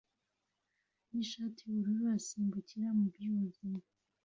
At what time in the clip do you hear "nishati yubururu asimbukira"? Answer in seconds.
1.11-2.87